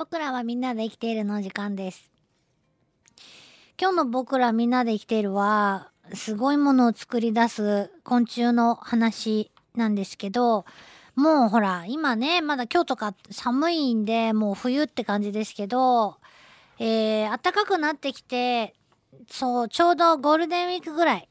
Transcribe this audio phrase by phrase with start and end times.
[0.00, 2.10] 僕らはみんなで生きているの時間です。
[3.78, 10.64] 今日の僕らみんなで生きているは、すごいものを作り出す昆虫の話なんですけど、
[11.16, 16.16] もうほら、今ね、まだ今日とか寒いんで、もう冬って感じですけど、
[16.78, 18.72] えー、暖かくなってきて、
[19.28, 21.28] そう、ちょうどゴールデンウィークぐらい、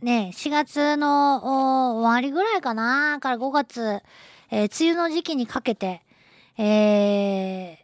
[0.00, 4.02] ね、4月の終わりぐらいかなから5月、
[4.50, 6.02] えー梅雨の時期にかけて、
[6.58, 7.81] え、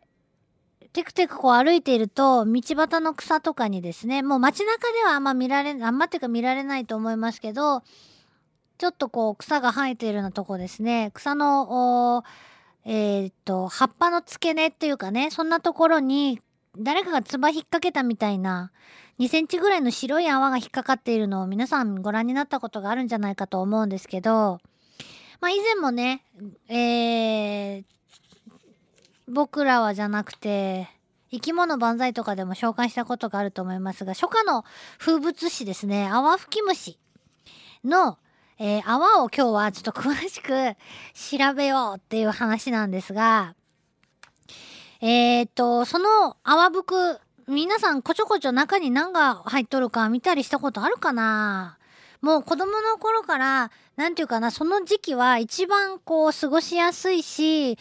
[0.93, 7.83] テクテクこう歩いていると、道端の草とかにですね、もう街中ではあんま見られ、あんまっていうか見られないと思いますけど、
[8.79, 12.25] ちょっとこう草が生えているようなとこですね、草の、
[12.85, 16.41] えーっと、葉っぱの付け根っていうかね、そんなところに、
[16.79, 18.71] 誰かが唾引っ掛けたみたいな、
[19.19, 24.61] 2センチぐらいの白い泡が引っかかっているのを皆さんご覧になったことがあるんじゃないかと思うんですけど、
[25.41, 26.25] まあ以前もね、
[26.69, 27.85] えー、
[29.29, 30.89] 僕らはじゃなくて、
[31.31, 34.65] 生き物万歳とかでも紹介したことがあると思いますが、初夏の
[34.99, 36.99] 風物詩ですね、泡吹き虫
[37.85, 38.19] の、
[38.59, 40.75] えー泡を今日はちょっと詳しく
[41.15, 43.55] 調べようっていう話なんですが、
[45.01, 51.79] えー、っと、その泡吹く、皆さんこちょこちょ中に何が入っとるか見たりしたことあるかな？
[52.21, 57.79] もう子供の頃から、なんていうかな、その時期は一番こう過ごしやすいし、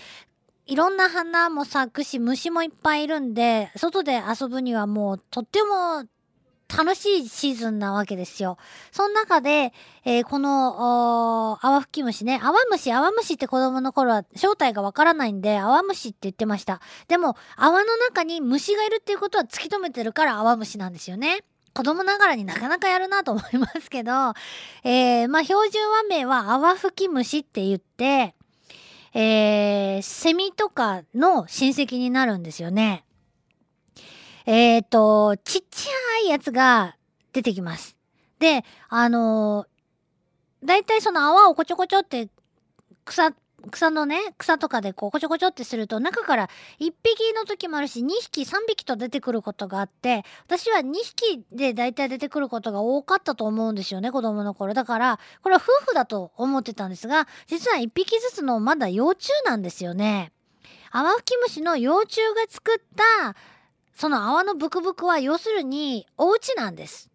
[0.67, 6.03] いろんな花も咲くし、虫もいっぱいいるんで、外で遊ぶにはもうとっても
[6.67, 8.57] 楽しいシーズンなわけですよ。
[8.91, 9.71] その中で、
[10.03, 16.81] えーこの、泡吹き虫ね、泡虫、泡虫って子供の頃は正体がわからないんで、泡虫って言ってました。
[17.07, 21.45] でも、泡の中に虫がいるっていうことは突き止めてるから泡虫なんですよね。
[21.73, 24.11] 子供ながらになかなかやるなと思いますけど、
[24.83, 28.33] えーまあ、標準和名は泡吹き虫って言って、
[29.19, 33.03] えーセミとかの親戚になるんですよね。
[34.45, 36.95] えっ、と、ちっちゃいやつが
[37.33, 37.97] 出てきます。
[38.37, 42.29] で、あのーだいたいその泡をこちょこちょって
[43.05, 43.31] 草、
[43.71, 54.73] 草のね、草とかでこうこちょこちょってすると中から1匹の時もあるし2匹3匹と出てくることがあって私は2匹でだいたい出てくることが多かったと思うんですよね子供の頃。
[54.73, 60.31] だからこれは夫婦だと思ってたんですが実は1匹ずつのまだ幼虫なんですよね。
[60.91, 63.35] 泡吹き虫の幼虫が作った
[63.93, 67.09] その泡のブクブクは要するにお家なんです。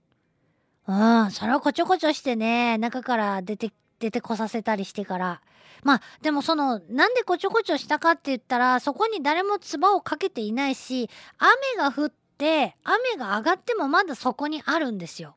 [0.88, 5.40] うん、それをこちょこちょしてね、中から出て、出てこさせたりしてから。
[5.84, 11.08] まあ、でもその、なんでこちょこちょしたかって言ったら、そこに誰も唾をかけていないし、
[11.38, 15.36] 雨が降って、雨が上がってもまだそこにあるんですよ。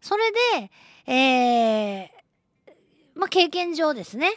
[0.00, 0.70] それで、
[1.06, 2.08] えー、
[3.14, 4.32] まあ、経験上ですね。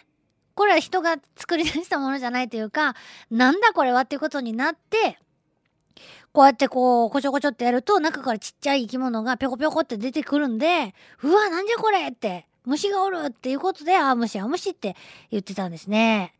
[0.56, 2.96] これは人が作り出したものじゃないというか、
[3.30, 5.18] なんだこれはっていうことになって、
[6.34, 10.94] こうやってこう、こちょこちょってやると、中からちっちゃい生き物がぴょこぴょこって出てくるんで、
[11.24, 14.96] うわ、なんじゃこれって、虫がおるっていうことで、ああ、虫、あ、虫って
[15.32, 16.34] 言ってたんですね。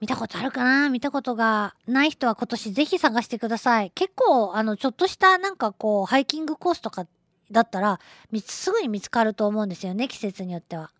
[0.00, 0.90] 見たことあるかな？
[0.90, 3.90] 見たことがない人は今年ぜひ探してください。
[3.94, 7.06] 結構、あの、ちょっとしたなんかこう、ハイキングコースとか
[7.50, 7.98] だったら、
[8.44, 10.90] すぐに見つかると思うんですよね、季節によっては。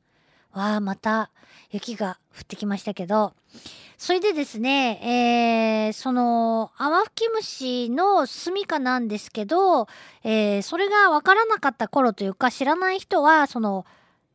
[0.52, 1.30] わあ、また
[1.70, 3.34] 雪が降ってきましたけど。
[3.98, 9.88] それでですね、えー、その、泡吹き虫の住処なんですけど、
[10.24, 13.84] えー、それがわからなかった頃というか、知らない人は、その、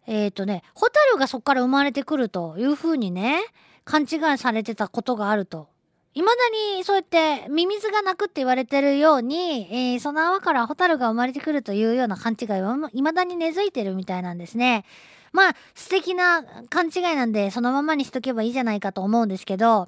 [0.07, 3.39] えっ、とね、ホタルがそこから生まれてくるというふうにね、
[3.85, 5.69] 勘違いされてたことがあると。
[6.13, 14.83] 未だにそうやってミミズが鳴くって言われてるように、えーその泡からホタルが生まれてくるというような勘違いは未だに根付いてるみたいなんですね。
[15.31, 19.87] まあ素敵な勘違いなんでそのままにしとけばいいじゃないかと思うんですけど、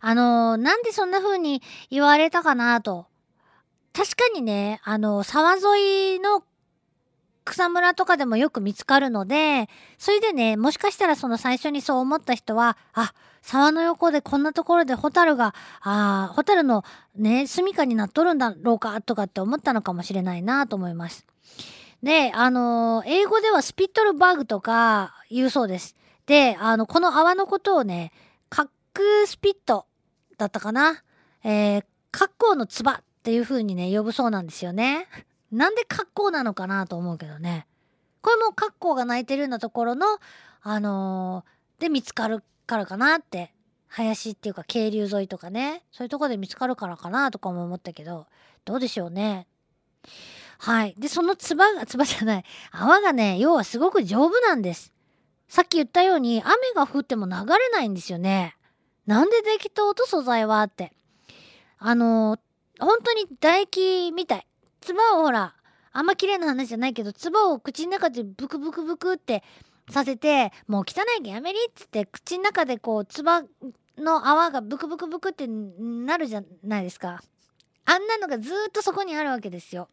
[0.00, 3.06] あのーなんでそんな風に言われたかなと。
[3.92, 6.42] 確かにね、あの沢沿いの
[7.44, 9.68] 草むらとかでもよく見つかるので、
[9.98, 13.12] それでね、もしかしたらその最初にそう思った人は、あ、
[13.42, 21.26] 沢の横でこんなところでホタルが、あホタルのね、住処になっとるんだろうか、とかって思ったのかもしれないなと思います。
[22.02, 25.94] で、あのー英語ではスピットルバーグとか言うそうです。
[26.26, 28.12] で、あの、この泡のことをね、
[28.48, 29.86] カックスピット
[30.38, 31.02] だったかな？
[31.42, 35.06] えー、格好の唾っていう風にね、呼ぶそうなんですよね。
[35.54, 37.66] なんで格好なのかなと思うけどね。
[38.20, 40.06] これも格好が鳴いてるようなところの、
[40.62, 43.52] あのーで見つかるからかなって。
[43.88, 45.84] 林っていうか渓流沿いとかね。
[45.92, 48.26] そういうとこで見つかるからかなとかも思ったけど、
[48.64, 49.46] どうでしょうね。
[50.58, 50.94] はい。
[50.98, 52.44] で、その唾が、 唾じゃない。
[52.72, 54.92] 泡がね、要はすごく丈夫なんです。
[55.48, 58.56] さっき言ったように、雨が降っても流れないんですよね。
[59.06, 60.92] なんでできとうと素材はって。
[61.78, 62.40] あのー、
[62.84, 64.46] 本当に唾液みたい。
[64.84, 65.54] 唾をほら、
[65.92, 69.42] あんま綺麗な話じゃないけど、唾を口の中でブクブクブクって
[69.90, 73.48] させて、もう汚いけやめりっつって、口の中でこう、唾
[73.98, 77.22] の泡がブクブクブクってなるじゃないですか。
[77.86, 79.88] あんなのがずっとそこにあるわけですよ。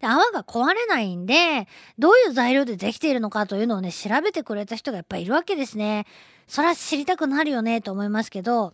[0.00, 1.68] で泡が壊れないんで、
[1.98, 6.06] どういう材料でできているのかというのをね、調べてくれた人がやっぱいるわけですね。
[6.46, 8.72] それは知りたくなるよねと思いますけど、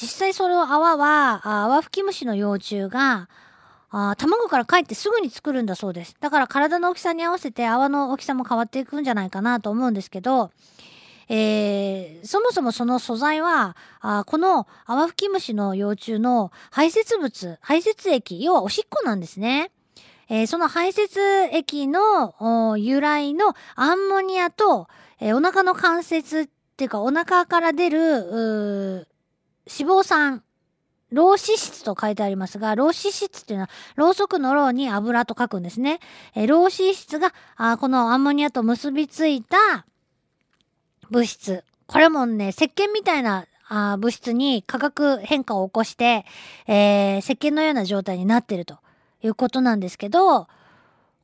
[0.00, 3.28] 実際その泡は、泡吹き虫の幼虫が、
[3.90, 6.16] あ卵から帰ってすぐに作るんだそうです。
[6.20, 10.50] だから体の大きさに合わせて泡の大きさも変わっていくんじゃないかなと思うんですけど、
[11.28, 19.70] えー、そもそもその素材は、あこの泡吹き虫の幼虫の排泄物、排泄液、要はおしっこなんですね。
[20.28, 21.20] えー、その排泄
[21.52, 24.88] 液の由来のアンモニアと、
[25.20, 29.06] えー、お腹の関節っていうかお腹から出る
[29.66, 30.42] 脂肪酸、
[31.12, 36.00] 老脂質と書いてありますが、老脂質っていうのは、ろうそくのろうに油と書くんですね。
[36.34, 39.86] えー、老脂質があこのアンモニアと結びついた
[41.10, 41.64] 物質。
[41.86, 46.24] これもね、石鹸みたいなあ物質に化学変化を起こして、
[46.66, 48.78] えー、石鹸のような状態になってると。
[49.22, 50.46] いうことなんですけど、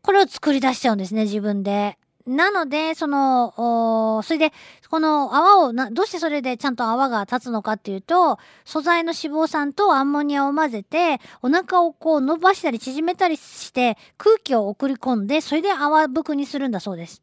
[0.02, 1.98] これを作り出しちゃうんですね、自分で。
[2.26, 4.52] なので、その、それで、
[4.88, 17.22] この泡をな、どうしてそれでちゃんと泡が立つのかっていうと、素材の脂肪酸とアンモニアを混ぜて、お腹をこう伸ばしたり縮めたりして、空気を送り込んで、それで泡吹くにするんだそうです。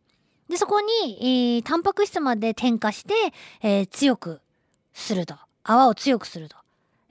[0.49, 3.13] で、そこに、えー、タンパク質まで添加して、
[3.61, 4.41] えー、強く
[4.93, 5.35] すると。
[5.63, 6.58] 泡を強くすると。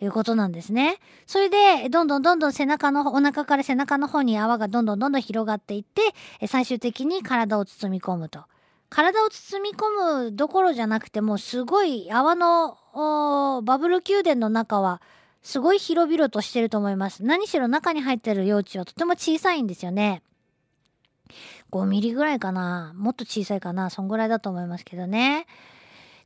[0.00, 0.98] いうことなんですね。
[1.26, 6.14] それで、どんどんどんどん背中の、お腹から背中の方に泡がどんどんどんどん広がっていって、
[6.46, 8.44] 最終的に体を包み込むと。
[8.90, 12.78] 体を包み込むどころじゃなくても、すごい泡の、
[13.62, 15.02] バブル宮殿の中は、
[15.42, 17.24] すごい広々としてると思います。
[17.24, 20.22] 何しろ中に入ってる幼虫はとても小さいんですよね。
[21.70, 22.92] 5ミリぐらいかな。
[22.96, 23.90] もっと小さいかな。
[23.90, 25.46] そんぐらいだと思いますけどね。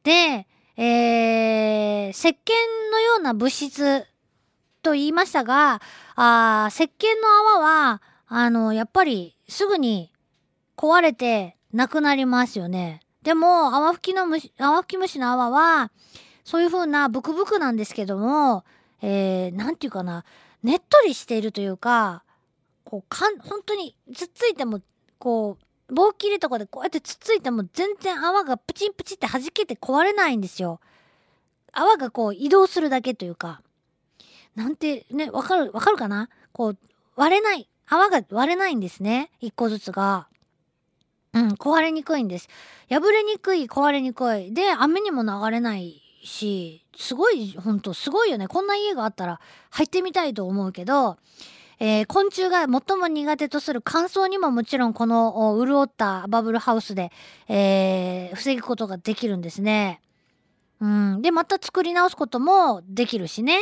[0.05, 0.47] で、
[0.77, 2.35] えー、石鹸
[2.91, 4.07] のような物質
[4.83, 5.81] と言いましたが、
[6.17, 6.89] あ石鹸
[7.21, 10.13] の泡は、あの、やっぱりすぐに
[10.77, 13.01] 壊れてなくなりますよね。
[13.23, 15.93] でも、泡吹きの虫、泡吹き虫の泡は、
[16.45, 18.65] そういう風なブクブクなんですけども、
[19.01, 20.25] えー、なんていうかな、
[20.63, 22.25] ねっとりしているというか、
[22.85, 24.81] こう、かん、本当に、つっついても、
[25.19, 25.62] こう、
[25.93, 30.81] 棒切りとかでこうやってつついても全然泡がプチンプチって弾けて壊れないんですよ。
[31.73, 33.62] 泡がこう移動するだけというか、
[34.55, 36.29] なんてね、わかる、わかるかな？
[36.53, 36.79] こう、
[37.17, 37.69] 割れない。
[37.87, 39.31] 泡が割れないんですね。
[39.41, 40.29] 一個ずつが。
[41.35, 42.49] うん、壊れにくいんです。
[42.91, 44.53] 破れにくい、壊れにくい。
[44.53, 48.49] で、雨にも流れないし、すごい、ほんと、すごいよね。
[48.49, 49.41] こんな家があったら
[49.71, 51.17] 入ってみたいと思うけど、
[51.84, 57.11] えー、昆虫が最も苦手とする乾燥にももちろんこの潤ったバブルハウスで、
[57.49, 60.00] えー、防ぐことができるんですね。
[60.81, 61.23] うん。
[61.23, 63.58] で、また作り直すこともできるしね。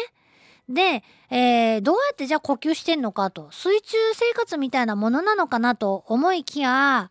[0.68, 7.10] で、えー、どうやってじゃあ呼吸してんのかと、水中生活みたいなものなのかなと思いきや、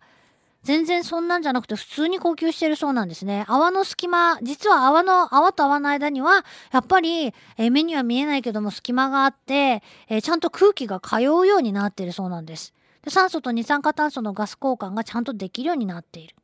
[0.63, 3.45] 全然そんなんじゃなくて普通に呼吸してるそうなんですね。
[3.47, 12.73] 泡の隙間、実は泡の、泡と泡の間には、やっぱり、えー、目には見えないけども隙間があって、えー、ちゃんと空気が通うようになってるそうなんです。
[13.03, 16.35] で酸素と二酸化炭素のガス交換がちゃんとできるようになっている。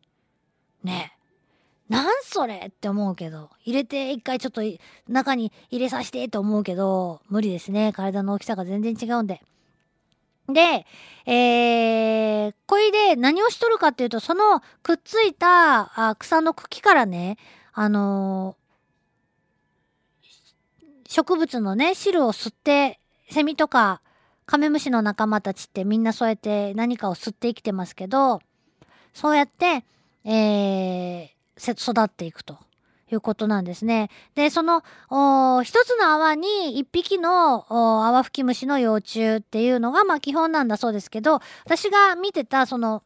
[0.84, 1.16] ねえ。
[1.90, 4.62] なんそれって思うけど、入れて一回ちょっと
[5.08, 7.92] 中に入れさせてって思うけど、無理ですね。
[7.94, 9.42] 体の大きさが全然違うんで。
[10.48, 10.86] で、
[11.26, 17.38] えー、これで何をしとるかっていうと、そのくっついたあ草の茎からね、
[17.74, 23.00] あのー、植物のね、汁を吸って、
[23.30, 24.02] セミとか
[24.46, 28.42] カメムシの仲間たちってみんなそうやって何かを吸って生きてますけど、
[29.14, 29.84] そうやって、
[30.26, 32.60] えー、育っていくと。
[33.12, 34.10] いうことなんですね。
[34.34, 34.82] で、その、
[35.64, 43.04] 一つの泡に一匹の泡吹き虫の幼虫っていうのが、まあ基本なんだそうですけど、私が見てたその、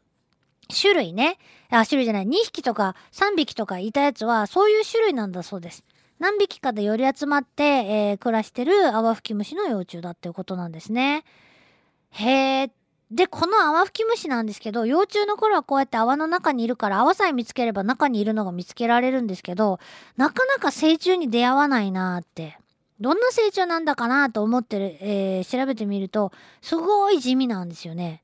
[0.69, 1.37] 種類ね、
[1.69, 5.83] あ、種類じゃない、2匹とか3匹とかいたやつは、そういう種類なんだそうです。
[6.19, 11.23] 何匹かで寄り集まって、えー、暮らしてる泡吹き虫の幼虫だっていうことなんですね。
[12.11, 12.71] へー
[13.11, 19.79] で、この泡吹き虫なんですけど、幼虫の頃はこうやって泡の中にいるから、泡さえ見つければ中にいるのが見つけられるんですけど、
[20.17, 22.57] なかなか成虫に出会わないなーって。
[22.99, 28.23] どんな成虫なんだかなと思ってる、えー、調べてみると、すごい地味なんですよね。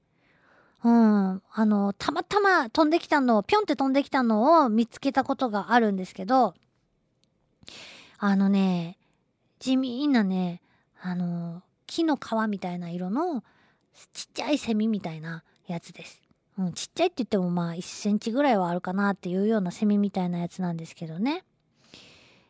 [0.84, 1.42] うん。
[1.51, 6.54] あの、たまたま飛んできたのを、ぴょんって飛んできたのを見つけたことがあるんですけど、
[8.18, 8.98] あのね
[9.60, 10.62] 地味なね
[11.01, 13.44] あの木の皮みたいな色の
[14.14, 16.22] ちっちゃいセミみたいなやつです。
[16.58, 21.44] うん、ちっちゃいって言ってもまあ1センチぐらいはあるかなっていうようなセミみたいなやつなんですけどね。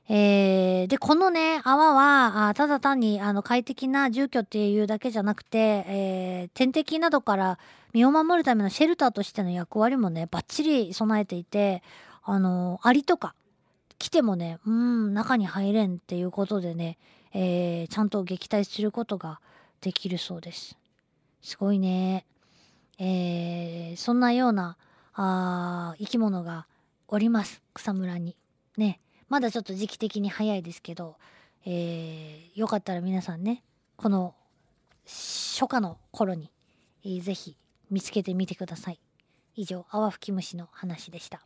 [0.07, 7.57] えー、で、このね、泡は、あただ単にあの快適な住居っていうだけじゃなくて、えー、天敵などから
[7.91, 11.81] 身を守るためのシェルターとしての役割もね、バッチリ備えていて、
[12.23, 13.33] あのアリとか
[13.97, 16.97] 来てもね、うん、中に入れんっていうことでね、
[17.33, 19.39] えー、ちゃんと撃退することが
[19.81, 20.77] できるそうです。
[21.45, 22.25] すごいね。
[22.97, 24.77] えー、そんなような
[25.13, 26.65] あ生き物が
[27.07, 28.35] おります草むらに。
[28.77, 28.99] ね
[29.29, 31.17] まだちょっと時期的に早いですけど、
[31.63, 33.63] えー、よかったら皆さんね
[33.95, 34.33] この
[35.05, 36.51] 初夏の頃に、
[37.03, 37.55] えー、ぜひ
[37.91, 38.99] 見つけてみてください。
[39.53, 41.45] 以上泡吹き虫の話でした。